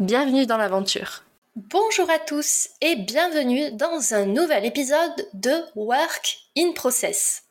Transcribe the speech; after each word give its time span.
Bienvenue 0.00 0.44
dans 0.44 0.56
l'aventure. 0.56 1.22
Bonjour 1.54 2.10
à 2.10 2.18
tous 2.18 2.70
et 2.80 2.96
bienvenue 2.96 3.70
dans 3.70 4.12
un 4.12 4.26
nouvel 4.26 4.64
épisode 4.64 5.28
de 5.34 5.52
Work 5.76 6.36
in 6.58 6.72
Process. 6.72 7.44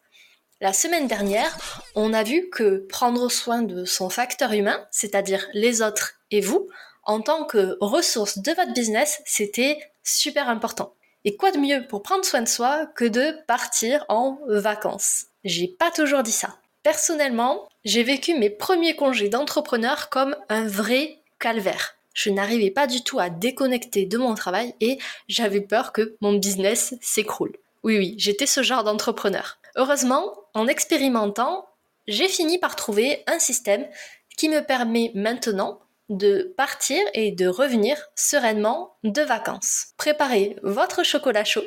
La 0.59 0.73
semaine 0.73 1.07
dernière, 1.07 1.57
on 1.95 2.11
a 2.11 2.23
vu 2.23 2.49
que 2.49 2.85
prendre 2.89 3.31
soin 3.31 3.61
de 3.61 3.85
son 3.85 4.09
facteur 4.09 4.51
humain, 4.51 4.85
c'est-à-dire 4.91 5.47
les 5.53 5.81
autres 5.81 6.15
et 6.31 6.41
vous, 6.41 6.67
en 7.05 7.21
tant 7.21 7.45
que 7.45 7.77
ressource 7.79 8.39
de 8.39 8.51
votre 8.51 8.73
business, 8.73 9.21
c'était 9.25 9.79
super 10.03 10.49
important. 10.49 10.93
Et 11.23 11.37
quoi 11.37 11.51
de 11.51 11.59
mieux 11.59 11.87
pour 11.87 12.03
prendre 12.03 12.25
soin 12.25 12.41
de 12.41 12.49
soi 12.49 12.87
que 12.87 13.05
de 13.05 13.37
partir 13.47 14.03
en 14.09 14.37
vacances? 14.47 15.27
J'ai 15.45 15.69
pas 15.69 15.91
toujours 15.91 16.23
dit 16.23 16.33
ça. 16.33 16.57
Personnellement, 16.83 17.69
j'ai 17.85 18.03
vécu 18.03 18.37
mes 18.37 18.49
premiers 18.49 18.97
congés 18.97 19.29
d'entrepreneur 19.29 20.09
comme 20.09 20.35
un 20.49 20.67
vrai 20.67 21.19
calvaire 21.39 21.95
je 22.13 22.29
n'arrivais 22.29 22.71
pas 22.71 22.87
du 22.87 23.03
tout 23.03 23.19
à 23.19 23.29
déconnecter 23.29 24.05
de 24.05 24.17
mon 24.17 24.35
travail 24.35 24.73
et 24.79 24.99
j'avais 25.27 25.61
peur 25.61 25.93
que 25.93 26.15
mon 26.21 26.33
business 26.33 26.95
s'écroule. 27.01 27.57
Oui, 27.83 27.97
oui, 27.97 28.15
j'étais 28.17 28.45
ce 28.45 28.63
genre 28.63 28.83
d'entrepreneur. 28.83 29.59
Heureusement, 29.75 30.33
en 30.53 30.67
expérimentant, 30.67 31.67
j'ai 32.07 32.27
fini 32.27 32.57
par 32.57 32.75
trouver 32.75 33.23
un 33.27 33.39
système 33.39 33.87
qui 34.37 34.49
me 34.49 34.61
permet 34.61 35.11
maintenant 35.15 35.79
de 36.09 36.53
partir 36.57 36.99
et 37.13 37.31
de 37.31 37.47
revenir 37.47 37.97
sereinement 38.15 38.95
de 39.03 39.21
vacances. 39.21 39.93
Préparez 39.97 40.57
votre 40.63 41.03
chocolat 41.03 41.43
chaud. 41.43 41.63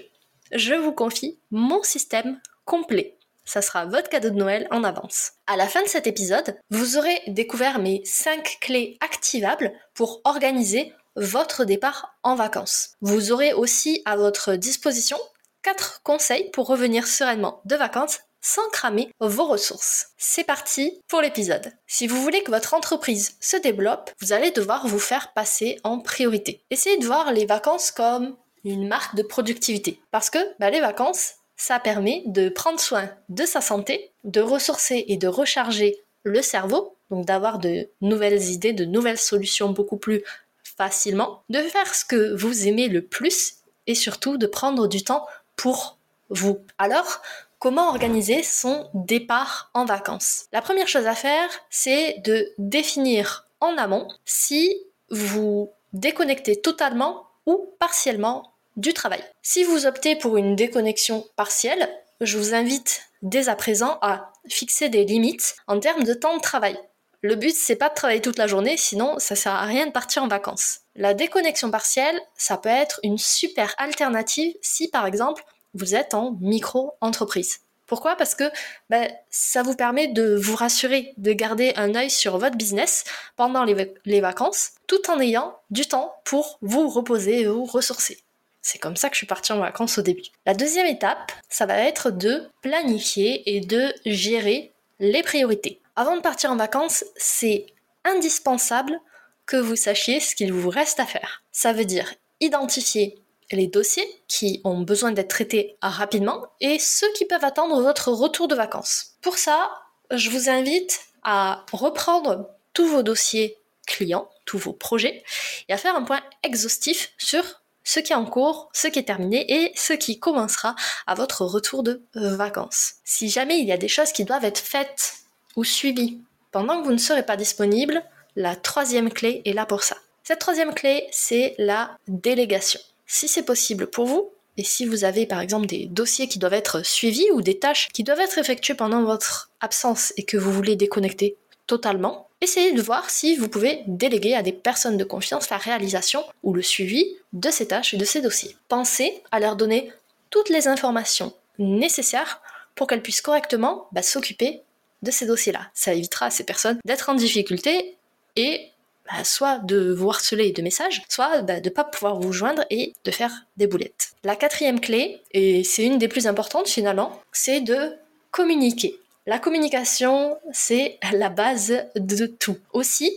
Je 0.52 0.74
vous 0.74 0.92
confie 0.92 1.40
mon 1.50 1.82
système 1.82 2.40
complet 2.64 3.15
ça 3.46 3.62
sera 3.62 3.86
votre 3.86 4.10
cadeau 4.10 4.28
de 4.28 4.34
Noël 4.34 4.68
en 4.70 4.84
avance. 4.84 5.32
À 5.46 5.56
la 5.56 5.66
fin 5.66 5.82
de 5.82 5.88
cet 5.88 6.06
épisode, 6.06 6.58
vous 6.70 6.98
aurez 6.98 7.22
découvert 7.28 7.78
mes 7.78 8.02
5 8.04 8.58
clés 8.60 8.98
activables 9.00 9.72
pour 9.94 10.20
organiser 10.24 10.92
votre 11.14 11.64
départ 11.64 12.14
en 12.22 12.34
vacances. 12.34 12.90
Vous 13.00 13.32
aurez 13.32 13.54
aussi 13.54 14.02
à 14.04 14.16
votre 14.16 14.54
disposition 14.54 15.16
4 15.62 16.02
conseils 16.02 16.50
pour 16.50 16.66
revenir 16.66 17.06
sereinement 17.06 17.62
de 17.64 17.76
vacances 17.76 18.18
sans 18.42 18.68
cramer 18.70 19.10
vos 19.18 19.46
ressources. 19.46 20.10
C'est 20.18 20.44
parti 20.44 21.00
pour 21.08 21.20
l'épisode. 21.20 21.72
Si 21.88 22.06
vous 22.06 22.22
voulez 22.22 22.44
que 22.44 22.52
votre 22.52 22.74
entreprise 22.74 23.36
se 23.40 23.56
développe, 23.56 24.10
vous 24.20 24.32
allez 24.32 24.52
devoir 24.52 24.86
vous 24.86 25.00
faire 25.00 25.32
passer 25.32 25.80
en 25.82 25.98
priorité. 25.98 26.64
Essayez 26.70 26.98
de 26.98 27.06
voir 27.06 27.32
les 27.32 27.46
vacances 27.46 27.90
comme 27.90 28.36
une 28.62 28.86
marque 28.86 29.16
de 29.16 29.22
productivité. 29.22 30.00
Parce 30.12 30.30
que 30.30 30.38
bah, 30.60 30.70
les 30.70 30.80
vacances, 30.80 31.34
ça 31.56 31.78
permet 31.78 32.22
de 32.26 32.48
prendre 32.48 32.80
soin 32.80 33.10
de 33.28 33.44
sa 33.44 33.60
santé, 33.60 34.12
de 34.24 34.40
ressourcer 34.40 35.04
et 35.08 35.16
de 35.16 35.28
recharger 35.28 35.98
le 36.22 36.42
cerveau, 36.42 36.96
donc 37.10 37.24
d'avoir 37.24 37.58
de 37.58 37.88
nouvelles 38.00 38.50
idées, 38.50 38.72
de 38.72 38.84
nouvelles 38.84 39.18
solutions 39.18 39.70
beaucoup 39.70 39.96
plus 39.96 40.22
facilement, 40.64 41.42
de 41.48 41.60
faire 41.60 41.94
ce 41.94 42.04
que 42.04 42.34
vous 42.34 42.66
aimez 42.66 42.88
le 42.88 43.02
plus 43.02 43.54
et 43.86 43.94
surtout 43.94 44.36
de 44.36 44.46
prendre 44.46 44.88
du 44.88 45.02
temps 45.02 45.26
pour 45.56 45.96
vous. 46.28 46.58
Alors, 46.78 47.22
comment 47.58 47.88
organiser 47.88 48.42
son 48.42 48.88
départ 48.92 49.70
en 49.74 49.84
vacances? 49.84 50.46
La 50.52 50.60
première 50.60 50.88
chose 50.88 51.06
à 51.06 51.14
faire, 51.14 51.48
c'est 51.70 52.20
de 52.24 52.52
définir 52.58 53.46
en 53.60 53.78
amont 53.78 54.08
si 54.24 54.82
vous 55.10 55.70
déconnectez 55.92 56.60
totalement 56.60 57.28
ou 57.46 57.70
partiellement 57.78 58.52
du 58.76 58.92
travail. 58.92 59.22
Si 59.42 59.64
vous 59.64 59.86
optez 59.86 60.16
pour 60.16 60.36
une 60.36 60.56
déconnexion 60.56 61.26
partielle, 61.36 61.88
je 62.20 62.38
vous 62.38 62.54
invite 62.54 63.02
dès 63.22 63.48
à 63.48 63.56
présent 63.56 63.98
à 64.02 64.32
fixer 64.48 64.88
des 64.88 65.04
limites 65.04 65.56
en 65.66 65.80
termes 65.80 66.04
de 66.04 66.14
temps 66.14 66.36
de 66.36 66.42
travail. 66.42 66.78
Le 67.22 67.34
but, 67.34 67.54
c'est 67.54 67.76
pas 67.76 67.88
de 67.88 67.94
travailler 67.94 68.20
toute 68.20 68.38
la 68.38 68.46
journée, 68.46 68.76
sinon 68.76 69.18
ça 69.18 69.34
sert 69.34 69.54
à 69.54 69.64
rien 69.64 69.86
de 69.86 69.92
partir 69.92 70.22
en 70.22 70.28
vacances. 70.28 70.80
La 70.94 71.14
déconnexion 71.14 71.70
partielle, 71.70 72.20
ça 72.36 72.56
peut 72.56 72.68
être 72.68 73.00
une 73.02 73.18
super 73.18 73.74
alternative 73.78 74.54
si 74.62 74.88
par 74.88 75.06
exemple 75.06 75.44
vous 75.74 75.94
êtes 75.94 76.14
en 76.14 76.36
micro-entreprise. 76.40 77.60
Pourquoi? 77.86 78.16
Parce 78.16 78.34
que 78.34 78.44
ben, 78.90 79.10
ça 79.30 79.62
vous 79.62 79.76
permet 79.76 80.08
de 80.08 80.34
vous 80.36 80.56
rassurer, 80.56 81.14
de 81.16 81.32
garder 81.32 81.72
un 81.76 81.94
œil 81.94 82.10
sur 82.10 82.36
votre 82.38 82.56
business 82.56 83.04
pendant 83.36 83.64
les, 83.64 83.94
les 84.04 84.20
vacances, 84.20 84.72
tout 84.86 85.10
en 85.10 85.20
ayant 85.20 85.56
du 85.70 85.86
temps 85.86 86.14
pour 86.24 86.58
vous 86.62 86.88
reposer 86.88 87.40
et 87.40 87.46
vous 87.46 87.64
ressourcer. 87.64 88.25
C'est 88.66 88.78
comme 88.78 88.96
ça 88.96 89.08
que 89.08 89.14
je 89.14 89.18
suis 89.18 89.28
partie 89.28 89.52
en 89.52 89.60
vacances 89.60 89.96
au 89.96 90.02
début. 90.02 90.24
La 90.44 90.52
deuxième 90.52 90.88
étape, 90.88 91.30
ça 91.48 91.66
va 91.66 91.78
être 91.78 92.10
de 92.10 92.48
planifier 92.62 93.54
et 93.54 93.60
de 93.60 93.94
gérer 94.04 94.72
les 94.98 95.22
priorités. 95.22 95.80
Avant 95.94 96.16
de 96.16 96.20
partir 96.20 96.50
en 96.50 96.56
vacances, 96.56 97.04
c'est 97.16 97.66
indispensable 98.04 98.98
que 99.46 99.56
vous 99.56 99.76
sachiez 99.76 100.18
ce 100.18 100.34
qu'il 100.34 100.52
vous 100.52 100.68
reste 100.68 100.98
à 100.98 101.06
faire. 101.06 101.44
Ça 101.52 101.72
veut 101.72 101.84
dire 101.84 102.12
identifier 102.40 103.22
les 103.52 103.68
dossiers 103.68 104.20
qui 104.26 104.62
ont 104.64 104.80
besoin 104.80 105.12
d'être 105.12 105.28
traités 105.28 105.76
rapidement 105.80 106.44
et 106.60 106.80
ceux 106.80 107.12
qui 107.12 107.24
peuvent 107.24 107.44
attendre 107.44 107.80
votre 107.80 108.10
retour 108.10 108.48
de 108.48 108.56
vacances. 108.56 109.12
Pour 109.22 109.38
ça, 109.38 109.70
je 110.10 110.28
vous 110.28 110.50
invite 110.50 111.02
à 111.22 111.64
reprendre 111.70 112.50
tous 112.72 112.88
vos 112.88 113.04
dossiers 113.04 113.58
clients, 113.86 114.28
tous 114.44 114.58
vos 114.58 114.72
projets, 114.72 115.22
et 115.68 115.72
à 115.72 115.76
faire 115.76 115.94
un 115.94 116.02
point 116.02 116.20
exhaustif 116.42 117.12
sur 117.16 117.44
ce 117.86 118.00
qui 118.00 118.12
est 118.12 118.16
en 118.16 118.26
cours, 118.26 118.68
ce 118.74 118.88
qui 118.88 118.98
est 118.98 119.04
terminé 119.04 119.46
et 119.50 119.72
ce 119.76 119.92
qui 119.92 120.18
commencera 120.18 120.74
à 121.06 121.14
votre 121.14 121.46
retour 121.46 121.84
de 121.84 122.02
vacances. 122.14 122.94
Si 123.04 123.30
jamais 123.30 123.60
il 123.60 123.66
y 123.66 123.72
a 123.72 123.78
des 123.78 123.88
choses 123.88 124.12
qui 124.12 124.24
doivent 124.24 124.44
être 124.44 124.58
faites 124.58 125.14
ou 125.54 125.64
suivies 125.64 126.20
pendant 126.50 126.80
que 126.80 126.86
vous 126.86 126.92
ne 126.92 126.98
serez 126.98 127.22
pas 127.22 127.36
disponible, 127.36 128.02
la 128.34 128.56
troisième 128.56 129.10
clé 129.10 129.40
est 129.44 129.52
là 129.52 129.66
pour 129.66 129.84
ça. 129.84 129.96
Cette 130.24 130.40
troisième 130.40 130.74
clé, 130.74 131.06
c'est 131.12 131.54
la 131.58 131.96
délégation. 132.08 132.80
Si 133.06 133.28
c'est 133.28 133.44
possible 133.44 133.86
pour 133.86 134.06
vous, 134.06 134.32
et 134.56 134.64
si 134.64 134.84
vous 134.84 135.04
avez 135.04 135.26
par 135.26 135.40
exemple 135.40 135.66
des 135.66 135.86
dossiers 135.86 136.28
qui 136.28 136.40
doivent 136.40 136.54
être 136.54 136.84
suivis 136.84 137.30
ou 137.32 137.40
des 137.40 137.58
tâches 137.58 137.88
qui 137.92 138.02
doivent 138.02 138.20
être 138.20 138.38
effectuées 138.38 138.74
pendant 138.74 139.04
votre 139.04 139.50
absence 139.60 140.12
et 140.16 140.24
que 140.24 140.36
vous 140.36 140.50
voulez 140.50 140.74
déconnecter 140.74 141.36
totalement, 141.68 142.25
essayez 142.40 142.72
de 142.72 142.82
voir 142.82 143.10
si 143.10 143.36
vous 143.36 143.48
pouvez 143.48 143.82
déléguer 143.86 144.34
à 144.34 144.42
des 144.42 144.52
personnes 144.52 144.96
de 144.96 145.04
confiance 145.04 145.50
la 145.50 145.56
réalisation 145.56 146.24
ou 146.42 146.54
le 146.54 146.62
suivi 146.62 147.16
de 147.32 147.50
ces 147.50 147.68
tâches 147.68 147.94
et 147.94 147.96
de 147.96 148.04
ces 148.04 148.20
dossiers. 148.20 148.56
Pensez 148.68 149.22
à 149.30 149.40
leur 149.40 149.56
donner 149.56 149.92
toutes 150.30 150.48
les 150.48 150.68
informations 150.68 151.32
nécessaires 151.58 152.40
pour 152.74 152.86
qu'elles 152.86 153.02
puissent 153.02 153.22
correctement 153.22 153.88
bah, 153.92 154.02
s'occuper 154.02 154.62
de 155.02 155.10
ces 155.10 155.26
dossiers-là. 155.26 155.70
Ça 155.74 155.94
évitera 155.94 156.26
à 156.26 156.30
ces 156.30 156.44
personnes 156.44 156.78
d'être 156.84 157.08
en 157.08 157.14
difficulté 157.14 157.96
et 158.36 158.68
bah, 159.06 159.24
soit 159.24 159.58
de 159.58 159.92
vous 159.92 160.10
harceler 160.10 160.52
de 160.52 160.62
messages, 160.62 161.02
soit 161.08 161.42
bah, 161.42 161.60
de 161.60 161.68
ne 161.68 161.74
pas 161.74 161.84
pouvoir 161.84 162.18
vous 162.18 162.32
joindre 162.32 162.64
et 162.70 162.92
de 163.04 163.10
faire 163.10 163.46
des 163.56 163.66
boulettes. 163.66 164.10
La 164.24 164.36
quatrième 164.36 164.80
clé, 164.80 165.20
et 165.32 165.64
c'est 165.64 165.84
une 165.84 165.98
des 165.98 166.08
plus 166.08 166.26
importantes 166.26 166.68
finalement, 166.68 167.20
c'est 167.32 167.60
de 167.60 167.94
communiquer. 168.30 168.98
La 169.28 169.40
communication, 169.40 170.38
c'est 170.52 171.00
la 171.12 171.30
base 171.30 171.74
de 171.96 172.26
tout. 172.26 172.58
Aussi, 172.72 173.10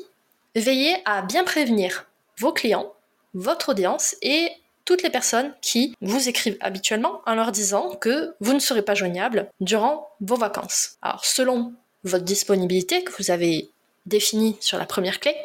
veillez 0.56 0.96
à 1.06 1.22
bien 1.22 1.44
prévenir 1.44 2.08
vos 2.40 2.52
clients, 2.52 2.92
votre 3.36 3.70
audience 3.70 4.16
et 4.24 4.50
toutes 4.86 5.04
les 5.04 5.12
personnes 5.12 5.54
qui 5.62 5.96
vous 6.02 6.28
écrivent 6.28 6.58
habituellement 6.62 7.22
en 7.28 7.36
leur 7.36 7.52
disant 7.52 7.94
que 7.94 8.34
vous 8.40 8.54
ne 8.54 8.60
serez 8.60 8.82
pas 8.82 8.96
joignable 8.96 9.52
durant 9.60 10.10
vos 10.20 10.36
vacances. 10.36 10.98
Alors 11.04 11.26
selon 11.26 11.74
votre 12.04 12.26
disponibilité 12.26 13.04
que 13.04 13.12
vous 13.20 13.30
avez 13.30 13.70
définie 14.08 14.58
sur 14.62 14.80
la 14.80 14.88
première 14.88 15.20
clé, 15.20 15.36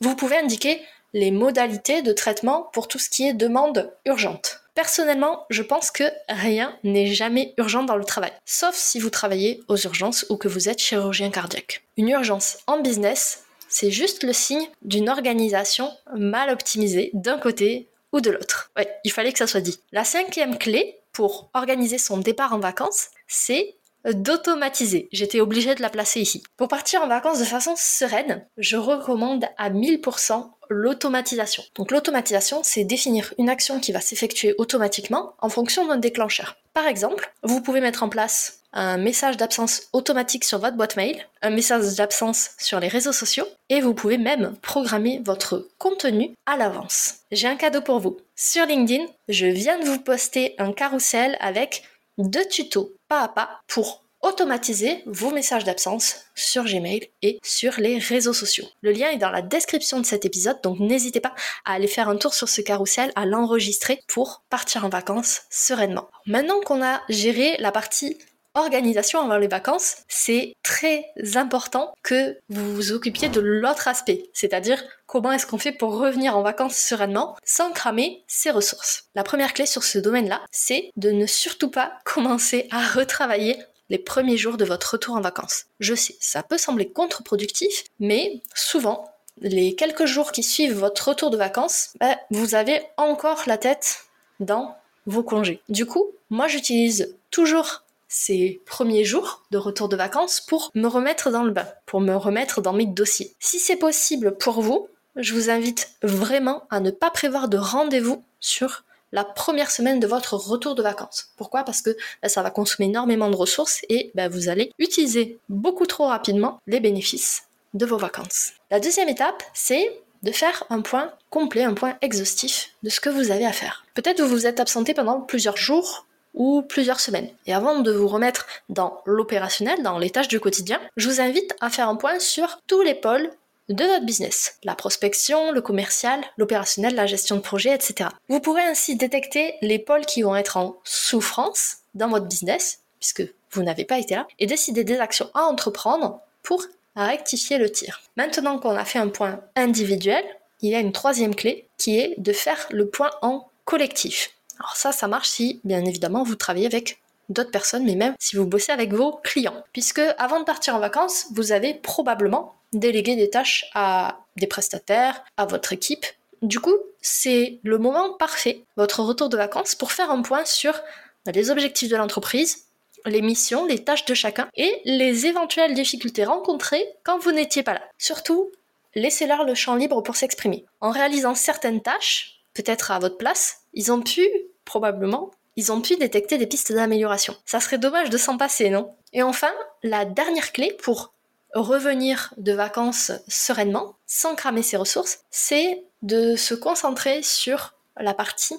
vous 0.00 0.16
pouvez 0.16 0.38
indiquer 0.38 0.80
les 1.12 1.32
modalités 1.32 2.00
de 2.00 2.14
traitement 2.14 2.70
pour 2.72 2.88
tout 2.88 2.98
ce 2.98 3.10
qui 3.10 3.28
est 3.28 3.34
demande 3.34 3.92
urgente. 4.06 4.63
Personnellement, 4.74 5.46
je 5.50 5.62
pense 5.62 5.92
que 5.92 6.04
rien 6.28 6.76
n'est 6.82 7.06
jamais 7.06 7.54
urgent 7.58 7.84
dans 7.84 7.96
le 7.96 8.04
travail, 8.04 8.32
sauf 8.44 8.74
si 8.74 8.98
vous 8.98 9.10
travaillez 9.10 9.62
aux 9.68 9.76
urgences 9.76 10.26
ou 10.30 10.36
que 10.36 10.48
vous 10.48 10.68
êtes 10.68 10.80
chirurgien 10.80 11.30
cardiaque. 11.30 11.84
Une 11.96 12.08
urgence 12.08 12.58
en 12.66 12.80
business, 12.80 13.44
c'est 13.68 13.92
juste 13.92 14.24
le 14.24 14.32
signe 14.32 14.68
d'une 14.82 15.08
organisation 15.08 15.92
mal 16.16 16.50
optimisée 16.50 17.10
d'un 17.14 17.38
côté 17.38 17.88
ou 18.12 18.20
de 18.20 18.30
l'autre. 18.30 18.72
Ouais, 18.76 18.88
il 19.04 19.12
fallait 19.12 19.32
que 19.32 19.38
ça 19.38 19.46
soit 19.46 19.60
dit. 19.60 19.78
La 19.92 20.04
cinquième 20.04 20.58
clé 20.58 20.98
pour 21.12 21.50
organiser 21.54 21.98
son 21.98 22.18
départ 22.18 22.52
en 22.52 22.58
vacances, 22.58 23.10
c'est 23.28 23.76
d'automatiser. 24.04 25.08
J'étais 25.12 25.40
obligée 25.40 25.74
de 25.74 25.82
la 25.82 25.90
placer 25.90 26.20
ici. 26.20 26.42
Pour 26.56 26.68
partir 26.68 27.02
en 27.02 27.08
vacances 27.08 27.38
de 27.38 27.44
façon 27.44 27.74
sereine, 27.76 28.46
je 28.58 28.76
recommande 28.76 29.46
à 29.56 29.70
1000% 29.70 30.50
l'automatisation. 30.70 31.62
Donc 31.74 31.90
l'automatisation, 31.90 32.62
c'est 32.62 32.84
définir 32.84 33.34
une 33.38 33.48
action 33.48 33.80
qui 33.80 33.92
va 33.92 34.00
s'effectuer 34.00 34.54
automatiquement 34.58 35.34
en 35.40 35.48
fonction 35.48 35.86
d'un 35.86 35.96
déclencheur. 35.96 36.56
Par 36.72 36.86
exemple, 36.86 37.32
vous 37.42 37.60
pouvez 37.60 37.80
mettre 37.80 38.02
en 38.02 38.08
place 38.08 38.60
un 38.72 38.96
message 38.96 39.36
d'absence 39.36 39.82
automatique 39.92 40.42
sur 40.42 40.58
votre 40.58 40.76
boîte 40.76 40.96
mail, 40.96 41.24
un 41.42 41.50
message 41.50 41.94
d'absence 41.94 42.50
sur 42.58 42.80
les 42.80 42.88
réseaux 42.88 43.12
sociaux, 43.12 43.46
et 43.68 43.80
vous 43.80 43.94
pouvez 43.94 44.18
même 44.18 44.56
programmer 44.62 45.22
votre 45.24 45.68
contenu 45.78 46.34
à 46.46 46.56
l'avance. 46.56 47.20
J'ai 47.30 47.46
un 47.46 47.54
cadeau 47.54 47.80
pour 47.80 48.00
vous. 48.00 48.16
Sur 48.34 48.66
LinkedIn, 48.66 49.04
je 49.28 49.46
viens 49.46 49.78
de 49.78 49.84
vous 49.84 50.00
poster 50.00 50.56
un 50.58 50.72
carrousel 50.72 51.36
avec 51.38 51.84
deux 52.18 52.46
tutos 52.46 52.92
pas 53.08 53.22
à 53.22 53.28
pas 53.28 53.60
pour 53.66 54.04
automatiser 54.24 55.02
vos 55.04 55.30
messages 55.30 55.64
d'absence 55.64 56.24
sur 56.34 56.64
Gmail 56.64 57.10
et 57.20 57.38
sur 57.42 57.74
les 57.78 57.98
réseaux 57.98 58.32
sociaux. 58.32 58.64
Le 58.80 58.90
lien 58.90 59.10
est 59.10 59.18
dans 59.18 59.30
la 59.30 59.42
description 59.42 60.00
de 60.00 60.06
cet 60.06 60.24
épisode, 60.24 60.62
donc 60.62 60.80
n'hésitez 60.80 61.20
pas 61.20 61.34
à 61.66 61.74
aller 61.74 61.86
faire 61.86 62.08
un 62.08 62.16
tour 62.16 62.32
sur 62.32 62.48
ce 62.48 62.62
carrousel, 62.62 63.12
à 63.16 63.26
l'enregistrer 63.26 64.00
pour 64.08 64.42
partir 64.48 64.86
en 64.86 64.88
vacances 64.88 65.42
sereinement. 65.50 66.08
Maintenant 66.26 66.60
qu'on 66.60 66.82
a 66.82 67.02
géré 67.10 67.56
la 67.58 67.70
partie 67.70 68.16
organisation 68.54 69.20
avant 69.20 69.36
les 69.36 69.48
vacances, 69.48 69.96
c'est 70.08 70.54
très 70.62 71.12
important 71.34 71.92
que 72.02 72.38
vous 72.48 72.74
vous 72.74 72.92
occupiez 72.92 73.28
de 73.28 73.40
l'autre 73.40 73.88
aspect, 73.88 74.30
c'est-à-dire 74.32 74.82
comment 75.06 75.32
est-ce 75.32 75.46
qu'on 75.46 75.58
fait 75.58 75.72
pour 75.72 75.98
revenir 75.98 76.36
en 76.36 76.42
vacances 76.42 76.76
sereinement 76.76 77.36
sans 77.44 77.72
cramer 77.72 78.22
ses 78.26 78.50
ressources? 78.50 79.04
La 79.14 79.24
première 79.24 79.54
clé 79.54 79.66
sur 79.66 79.84
ce 79.84 79.98
domaine-là, 79.98 80.40
c'est 80.50 80.90
de 80.96 81.10
ne 81.10 81.26
surtout 81.26 81.70
pas 81.70 81.98
commencer 82.04 82.68
à 82.70 82.86
retravailler 82.86 83.56
les 83.90 83.98
premiers 83.98 84.36
jours 84.36 84.56
de 84.56 84.64
votre 84.64 84.92
retour 84.92 85.14
en 85.16 85.20
vacances. 85.20 85.66
Je 85.80 85.94
sais, 85.94 86.16
ça 86.20 86.42
peut 86.42 86.58
sembler 86.58 86.90
contre-productif, 86.90 87.84
mais 88.00 88.40
souvent, 88.54 89.10
les 89.40 89.74
quelques 89.74 90.06
jours 90.06 90.32
qui 90.32 90.42
suivent 90.42 90.78
votre 90.78 91.08
retour 91.08 91.30
de 91.30 91.36
vacances, 91.36 91.90
ben, 92.00 92.16
vous 92.30 92.54
avez 92.54 92.82
encore 92.96 93.42
la 93.46 93.58
tête 93.58 94.04
dans 94.40 94.76
vos 95.06 95.22
congés. 95.22 95.60
Du 95.68 95.86
coup, 95.86 96.10
moi 96.30 96.48
j'utilise 96.48 97.16
toujours 97.30 97.83
ces 98.14 98.62
premiers 98.64 99.04
jours 99.04 99.42
de 99.50 99.58
retour 99.58 99.88
de 99.88 99.96
vacances 99.96 100.40
pour 100.40 100.70
me 100.76 100.86
remettre 100.86 101.32
dans 101.32 101.42
le 101.42 101.50
bain, 101.50 101.66
pour 101.84 102.00
me 102.00 102.14
remettre 102.14 102.62
dans 102.62 102.72
mes 102.72 102.86
dossiers. 102.86 103.34
Si 103.40 103.58
c'est 103.58 103.74
possible 103.74 104.36
pour 104.38 104.60
vous, 104.60 104.86
je 105.16 105.34
vous 105.34 105.50
invite 105.50 105.90
vraiment 106.00 106.62
à 106.70 106.78
ne 106.78 106.92
pas 106.92 107.10
prévoir 107.10 107.48
de 107.48 107.58
rendez-vous 107.58 108.22
sur 108.38 108.84
la 109.10 109.24
première 109.24 109.72
semaine 109.72 109.98
de 109.98 110.06
votre 110.06 110.34
retour 110.34 110.76
de 110.76 110.82
vacances. 110.82 111.32
Pourquoi? 111.36 111.64
Parce 111.64 111.82
que 111.82 111.90
bah, 112.22 112.28
ça 112.28 112.42
va 112.42 112.50
consommer 112.50 112.88
énormément 112.88 113.30
de 113.30 113.36
ressources 113.36 113.80
et 113.88 114.12
bah, 114.14 114.28
vous 114.28 114.48
allez 114.48 114.70
utiliser 114.78 115.38
beaucoup 115.48 115.86
trop 115.86 116.06
rapidement 116.06 116.60
les 116.68 116.78
bénéfices 116.78 117.48
de 117.74 117.84
vos 117.84 117.98
vacances. 117.98 118.52
La 118.70 118.78
deuxième 118.78 119.08
étape, 119.08 119.42
c'est 119.54 120.00
de 120.22 120.30
faire 120.30 120.62
un 120.70 120.82
point 120.82 121.12
complet, 121.30 121.64
un 121.64 121.74
point 121.74 121.96
exhaustif 122.00 122.70
de 122.84 122.90
ce 122.90 123.00
que 123.00 123.10
vous 123.10 123.32
avez 123.32 123.44
à 123.44 123.52
faire. 123.52 123.84
Peut-être 123.94 124.22
vous 124.22 124.28
vous 124.28 124.46
êtes 124.46 124.60
absenté 124.60 124.94
pendant 124.94 125.20
plusieurs 125.20 125.56
jours 125.56 126.06
ou 126.34 126.62
plusieurs 126.62 127.00
semaines. 127.00 127.28
Et 127.46 127.54
avant 127.54 127.80
de 127.80 127.92
vous 127.92 128.08
remettre 128.08 128.46
dans 128.68 129.00
l'opérationnel, 129.06 129.82
dans 129.82 129.98
les 129.98 130.10
tâches 130.10 130.28
du 130.28 130.40
quotidien, 130.40 130.80
je 130.96 131.08
vous 131.08 131.20
invite 131.20 131.54
à 131.60 131.70
faire 131.70 131.88
un 131.88 131.96
point 131.96 132.18
sur 132.18 132.60
tous 132.66 132.82
les 132.82 132.94
pôles 132.94 133.30
de 133.68 133.84
votre 133.84 134.04
business. 134.04 134.58
La 134.62 134.74
prospection, 134.74 135.52
le 135.52 135.62
commercial, 135.62 136.20
l'opérationnel, 136.36 136.94
la 136.94 137.06
gestion 137.06 137.36
de 137.36 137.40
projet, 137.40 137.74
etc. 137.74 138.10
Vous 138.28 138.40
pourrez 138.40 138.62
ainsi 138.62 138.96
détecter 138.96 139.54
les 139.62 139.78
pôles 139.78 140.04
qui 140.04 140.22
vont 140.22 140.36
être 140.36 140.56
en 140.56 140.76
souffrance 140.84 141.78
dans 141.94 142.08
votre 142.08 142.26
business, 142.26 142.80
puisque 143.00 143.22
vous 143.52 143.62
n'avez 143.62 143.84
pas 143.84 143.98
été 143.98 144.16
là, 144.16 144.26
et 144.38 144.46
décider 144.46 144.84
des 144.84 144.98
actions 144.98 145.30
à 145.34 145.42
entreprendre 145.44 146.20
pour 146.42 146.64
rectifier 146.96 147.58
le 147.58 147.70
tir. 147.70 148.02
Maintenant 148.16 148.58
qu'on 148.58 148.76
a 148.76 148.84
fait 148.84 148.98
un 148.98 149.08
point 149.08 149.40
individuel, 149.56 150.24
il 150.60 150.70
y 150.70 150.74
a 150.74 150.80
une 150.80 150.92
troisième 150.92 151.34
clé 151.34 151.68
qui 151.78 151.98
est 151.98 152.14
de 152.18 152.32
faire 152.32 152.66
le 152.70 152.88
point 152.88 153.10
en 153.22 153.48
collectif. 153.64 154.30
Alors 154.58 154.76
ça, 154.76 154.92
ça 154.92 155.08
marche 155.08 155.28
si, 155.28 155.60
bien 155.64 155.84
évidemment, 155.84 156.22
vous 156.22 156.36
travaillez 156.36 156.66
avec 156.66 157.00
d'autres 157.28 157.50
personnes, 157.50 157.84
mais 157.84 157.94
même 157.94 158.14
si 158.18 158.36
vous 158.36 158.46
bossez 158.46 158.72
avec 158.72 158.92
vos 158.92 159.12
clients. 159.22 159.64
Puisque 159.72 160.02
avant 160.18 160.40
de 160.40 160.44
partir 160.44 160.74
en 160.74 160.78
vacances, 160.78 161.26
vous 161.32 161.52
avez 161.52 161.74
probablement 161.74 162.54
délégué 162.72 163.16
des 163.16 163.30
tâches 163.30 163.70
à 163.74 164.18
des 164.36 164.46
prestataires, 164.46 165.24
à 165.36 165.46
votre 165.46 165.72
équipe. 165.72 166.06
Du 166.42 166.60
coup, 166.60 166.76
c'est 167.00 167.60
le 167.62 167.78
moment 167.78 168.12
parfait, 168.14 168.64
votre 168.76 169.02
retour 169.02 169.28
de 169.28 169.36
vacances, 169.36 169.74
pour 169.74 169.92
faire 169.92 170.10
un 170.10 170.22
point 170.22 170.44
sur 170.44 170.78
les 171.26 171.50
objectifs 171.50 171.88
de 171.88 171.96
l'entreprise, 171.96 172.66
les 173.06 173.22
missions, 173.22 173.66
les 173.66 173.84
tâches 173.84 174.04
de 174.04 174.14
chacun 174.14 174.48
et 174.54 174.80
les 174.84 175.26
éventuelles 175.26 175.74
difficultés 175.74 176.24
rencontrées 176.24 176.86
quand 177.02 177.18
vous 177.18 177.32
n'étiez 177.32 177.62
pas 177.62 177.74
là. 177.74 177.82
Surtout, 177.98 178.50
laissez-leur 178.94 179.44
le 179.44 179.54
champ 179.54 179.74
libre 179.74 180.02
pour 180.02 180.16
s'exprimer. 180.16 180.64
En 180.80 180.90
réalisant 180.90 181.34
certaines 181.34 181.82
tâches, 181.82 182.33
peut-être 182.54 182.90
à 182.90 182.98
votre 182.98 183.18
place, 183.18 183.58
ils 183.74 183.92
ont 183.92 184.00
pu, 184.00 184.26
probablement, 184.64 185.30
ils 185.56 185.70
ont 185.72 185.80
pu 185.80 185.96
détecter 185.96 186.38
des 186.38 186.46
pistes 186.46 186.72
d'amélioration. 186.72 187.36
Ça 187.44 187.60
serait 187.60 187.78
dommage 187.78 188.10
de 188.10 188.18
s'en 188.18 188.36
passer, 188.36 188.70
non? 188.70 188.94
Et 189.12 189.22
enfin, 189.22 189.52
la 189.82 190.04
dernière 190.04 190.52
clé 190.52 190.76
pour 190.82 191.12
revenir 191.54 192.34
de 192.36 192.52
vacances 192.52 193.12
sereinement, 193.28 193.94
sans 194.06 194.34
cramer 194.34 194.62
ses 194.62 194.76
ressources, 194.76 195.20
c'est 195.30 195.84
de 196.02 196.34
se 196.34 196.54
concentrer 196.54 197.22
sur 197.22 197.74
la 197.96 198.14
partie 198.14 198.56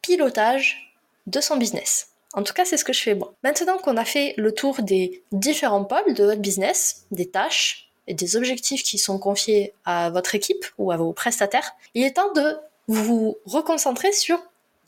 pilotage 0.00 0.96
de 1.26 1.40
son 1.40 1.56
business. 1.56 2.08
En 2.32 2.42
tout 2.42 2.54
cas, 2.54 2.64
c'est 2.64 2.76
ce 2.76 2.84
que 2.84 2.92
je 2.92 3.02
fais 3.02 3.14
moi. 3.14 3.34
Maintenant 3.42 3.78
qu'on 3.78 3.96
a 3.96 4.04
fait 4.04 4.34
le 4.38 4.52
tour 4.52 4.82
des 4.82 5.22
différents 5.32 5.84
pôles 5.84 6.14
de 6.14 6.24
votre 6.24 6.40
business, 6.40 7.04
des 7.10 7.28
tâches 7.28 7.90
et 8.06 8.14
des 8.14 8.36
objectifs 8.36 8.82
qui 8.82 8.98
sont 8.98 9.18
confiés 9.18 9.74
à 9.84 10.10
votre 10.10 10.34
équipe 10.34 10.64
ou 10.78 10.92
à 10.92 10.96
vos 10.96 11.12
prestataires, 11.12 11.72
il 11.94 12.04
est 12.04 12.16
temps 12.16 12.32
de 12.32 12.56
vous 12.94 13.38
reconcentrer 13.44 14.12
sur 14.12 14.38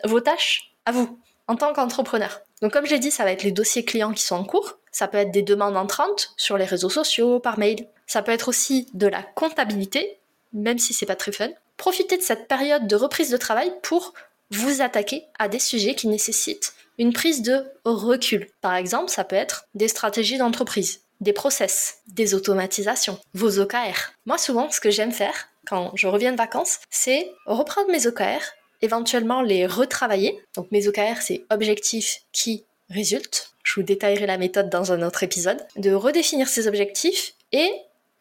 vos 0.05 0.21
tâches 0.21 0.73
à 0.87 0.93
vous 0.93 1.19
en 1.49 1.57
tant 1.57 1.73
qu'entrepreneur. 1.73 2.41
Donc 2.61 2.73
comme 2.73 2.87
j'ai 2.87 2.99
dit, 2.99 3.11
ça 3.11 3.25
va 3.25 3.33
être 3.33 3.43
les 3.43 3.53
dossiers 3.53 3.85
clients 3.85 4.13
qui 4.13 4.23
sont 4.23 4.37
en 4.37 4.45
cours, 4.45 4.79
ça 4.91 5.09
peut 5.09 5.19
être 5.19 5.31
des 5.31 5.43
demandes 5.43 5.77
entrantes 5.77 6.33
sur 6.37 6.57
les 6.57 6.65
réseaux 6.65 6.91
sociaux, 6.91 7.41
par 7.41 7.59
mail, 7.59 7.87
ça 8.07 8.23
peut 8.23 8.33
être 8.33 8.49
aussi 8.49 8.89
de 8.95 9.07
la 9.07 9.23
comptabilité, 9.23 10.19
même 10.53 10.79
si 10.79 10.93
c'est 10.93 11.07
pas 11.07 11.17
très 11.17 11.33
fun. 11.33 11.49
Profitez 11.77 12.17
de 12.17 12.23
cette 12.23 12.47
période 12.47 12.87
de 12.87 12.97
reprise 12.97 13.31
de 13.31 13.37
travail 13.37 13.73
pour 13.83 14.15
vous 14.51 14.83
attaquer 14.83 15.25
à 15.39 15.49
des 15.49 15.59
sujets 15.59 15.95
qui 15.95 16.09
nécessitent 16.09 16.75
une 16.99 17.13
prise 17.13 17.43
de 17.43 17.65
recul. 17.85 18.49
Par 18.61 18.75
exemple, 18.75 19.11
ça 19.11 19.25
peut 19.25 19.37
être 19.37 19.65
des 19.75 19.89
stratégies 19.89 20.39
d'entreprise, 20.39 21.01
des 21.21 21.33
process, 21.33 22.01
des 22.09 22.35
automatisations, 22.35 23.19
vos 23.35 23.59
OKR. 23.59 24.13
Moi, 24.27 24.39
souvent, 24.39 24.71
ce 24.71 24.81
que 24.81 24.91
j'aime 24.91 25.13
faire 25.13 25.49
quand 25.67 25.93
je 25.95 26.07
reviens 26.09 26.33
de 26.33 26.37
vacances, 26.37 26.81
c'est 26.91 27.31
reprendre 27.47 27.91
mes 27.91 28.07
OKR, 28.07 28.43
éventuellement 28.81 29.43
les 29.43 29.67
retravailler. 29.67 30.43
Donc 30.57 30.71
mes 30.71 30.89
OKR, 30.89 31.21
c'est 31.21 31.45
objectifs 31.51 32.23
qui 32.33 32.65
résultent. 32.91 33.55
Je 33.63 33.81
vous 33.81 33.87
détaillerai 33.87 34.27
la 34.27 34.39
méthode 34.39 34.71
dans 34.71 34.93
un 34.93 35.03
autre 35.03 35.23
épisode. 35.23 35.65
De 35.77 35.93
redéfinir 35.93 36.49
ces 36.49 36.67
objectifs 36.67 37.35
et 37.53 37.71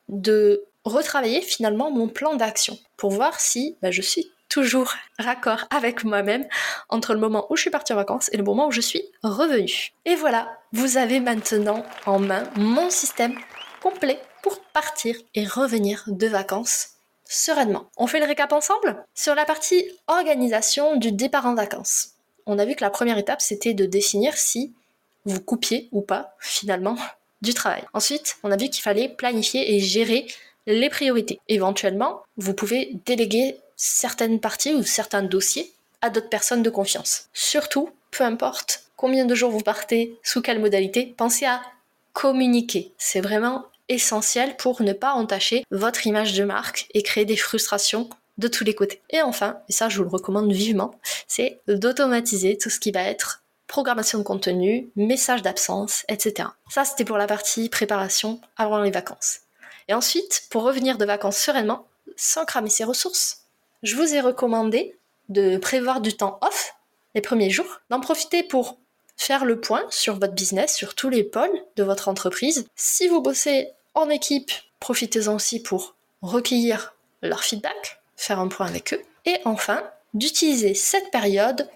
de 0.09 0.65
retravailler 0.83 1.41
finalement 1.41 1.91
mon 1.91 2.07
plan 2.07 2.35
d'action 2.35 2.77
pour 2.97 3.11
voir 3.11 3.39
si 3.39 3.77
bah, 3.81 3.91
je 3.91 4.01
suis 4.01 4.31
toujours 4.49 4.93
raccord 5.17 5.65
avec 5.69 6.03
moi-même 6.03 6.45
entre 6.89 7.13
le 7.13 7.19
moment 7.19 7.47
où 7.49 7.55
je 7.55 7.61
suis 7.61 7.69
partie 7.69 7.93
en 7.93 7.95
vacances 7.95 8.29
et 8.33 8.37
le 8.37 8.43
moment 8.43 8.67
où 8.67 8.71
je 8.71 8.81
suis 8.81 9.03
revenue. 9.23 9.93
Et 10.05 10.15
voilà, 10.15 10.57
vous 10.73 10.97
avez 10.97 11.19
maintenant 11.19 11.85
en 12.05 12.19
main 12.19 12.43
mon 12.57 12.89
système 12.89 13.37
complet 13.81 14.19
pour 14.43 14.59
partir 14.73 15.15
et 15.35 15.45
revenir 15.45 16.03
de 16.07 16.27
vacances 16.27 16.89
sereinement. 17.31 17.89
On 17.97 18.07
fait 18.07 18.19
le 18.19 18.25
récap 18.25 18.51
ensemble 18.51 19.03
Sur 19.15 19.35
la 19.35 19.45
partie 19.45 19.83
organisation 20.07 20.97
du 20.97 21.11
départ 21.11 21.45
en 21.45 21.55
vacances. 21.55 22.09
On 22.45 22.59
a 22.59 22.65
vu 22.65 22.75
que 22.75 22.83
la 22.83 22.89
première 22.89 23.17
étape, 23.17 23.41
c'était 23.41 23.73
de 23.73 23.85
définir 23.85 24.37
si 24.37 24.73
vous 25.25 25.39
coupiez 25.39 25.87
ou 25.91 26.01
pas, 26.01 26.35
finalement, 26.39 26.97
du 27.41 27.53
travail. 27.53 27.83
Ensuite, 27.93 28.37
on 28.43 28.51
a 28.51 28.57
vu 28.57 28.69
qu'il 28.69 28.83
fallait 28.83 29.09
planifier 29.09 29.73
et 29.73 29.79
gérer 29.79 30.27
les 30.67 30.89
priorités. 30.89 31.39
Éventuellement, 31.47 32.21
vous 32.37 32.53
pouvez 32.53 32.97
déléguer 33.05 33.57
certaines 33.75 34.39
parties 34.39 34.75
ou 34.75 34.83
certains 34.83 35.23
dossiers 35.23 35.71
à 36.01 36.09
d'autres 36.09 36.29
personnes 36.29 36.63
de 36.63 36.69
confiance. 36.69 37.29
Surtout, 37.33 37.89
peu 38.11 38.23
importe 38.23 38.83
combien 38.95 39.25
de 39.25 39.33
jours 39.33 39.51
vous 39.51 39.61
partez, 39.61 40.15
sous 40.21 40.41
quelle 40.41 40.59
modalité, 40.59 41.15
pensez 41.17 41.45
à 41.45 41.61
communiquer. 42.13 42.91
C'est 42.97 43.21
vraiment 43.21 43.65
essentiel 43.91 44.55
pour 44.57 44.81
ne 44.81 44.93
pas 44.93 45.13
entacher 45.13 45.65
votre 45.69 46.07
image 46.07 46.33
de 46.33 46.43
marque 46.43 46.87
et 46.93 47.03
créer 47.03 47.25
des 47.25 47.37
frustrations 47.37 48.09
de 48.37 48.47
tous 48.47 48.63
les 48.63 48.73
côtés. 48.73 49.01
Et 49.09 49.21
enfin, 49.21 49.59
et 49.69 49.73
ça 49.73 49.89
je 49.89 49.97
vous 49.97 50.03
le 50.03 50.09
recommande 50.09 50.51
vivement, 50.51 50.95
c'est 51.27 51.59
d'automatiser 51.67 52.57
tout 52.57 52.69
ce 52.69 52.79
qui 52.79 52.91
va 52.91 53.03
être 53.03 53.43
programmation 53.67 54.17
de 54.17 54.23
contenu, 54.23 54.89
message 54.95 55.41
d'absence, 55.41 56.03
etc. 56.09 56.49
Ça 56.69 56.85
c'était 56.85 57.05
pour 57.05 57.17
la 57.17 57.27
partie 57.27 57.69
préparation 57.69 58.41
avant 58.57 58.81
les 58.81 58.91
vacances. 58.91 59.41
Et 59.87 59.93
ensuite, 59.93 60.43
pour 60.49 60.63
revenir 60.63 60.97
de 60.97 61.05
vacances 61.05 61.37
sereinement, 61.37 61.87
sans 62.15 62.45
cramer 62.45 62.69
ses 62.69 62.83
ressources, 62.83 63.45
je 63.83 63.95
vous 63.95 64.13
ai 64.13 64.21
recommandé 64.21 64.97
de 65.29 65.57
prévoir 65.57 66.01
du 66.01 66.13
temps 66.15 66.37
off 66.41 66.75
les 67.15 67.21
premiers 67.21 67.49
jours, 67.49 67.81
d'en 67.89 67.99
profiter 67.99 68.43
pour 68.43 68.77
faire 69.17 69.45
le 69.45 69.59
point 69.59 69.85
sur 69.89 70.17
votre 70.19 70.33
business, 70.33 70.75
sur 70.75 70.95
tous 70.95 71.09
les 71.09 71.23
pôles 71.23 71.63
de 71.75 71.83
votre 71.83 72.07
entreprise. 72.07 72.67
Si 72.75 73.07
vous 73.07 73.21
bossez 73.21 73.69
en 73.93 74.09
équipe, 74.09 74.51
profitez-en 74.79 75.35
aussi 75.35 75.61
pour 75.61 75.95
recueillir 76.21 76.93
leur 77.21 77.43
feedback, 77.43 77.99
faire 78.15 78.39
un 78.39 78.47
point 78.47 78.67
avec 78.67 78.93
eux. 78.93 79.01
Et 79.25 79.37
enfin, 79.45 79.83
d'utiliser 80.13 80.73
cette 80.73 81.11
période 81.11 81.69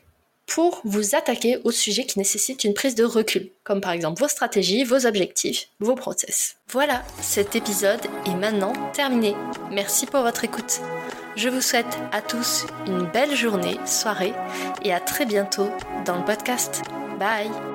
pour 0.47 0.81
vous 0.83 1.15
attaquer 1.15 1.59
aux 1.63 1.71
sujets 1.71 2.05
qui 2.05 2.19
nécessitent 2.19 2.63
une 2.63 2.73
prise 2.73 2.95
de 2.95 3.03
recul, 3.03 3.49
comme 3.63 3.81
par 3.81 3.91
exemple 3.91 4.19
vos 4.19 4.27
stratégies, 4.27 4.83
vos 4.83 5.05
objectifs, 5.05 5.69
vos 5.79 5.95
process. 5.95 6.55
Voilà, 6.69 7.03
cet 7.21 7.55
épisode 7.55 8.01
est 8.25 8.35
maintenant 8.35 8.73
terminé. 8.91 9.35
Merci 9.71 10.05
pour 10.05 10.21
votre 10.21 10.43
écoute. 10.43 10.81
Je 11.35 11.49
vous 11.49 11.61
souhaite 11.61 11.97
à 12.11 12.21
tous 12.21 12.65
une 12.85 13.05
belle 13.11 13.35
journée, 13.35 13.77
soirée 13.85 14.33
et 14.83 14.93
à 14.93 14.99
très 14.99 15.25
bientôt 15.25 15.69
dans 16.05 16.17
le 16.17 16.25
podcast. 16.25 16.81
Bye 17.19 17.74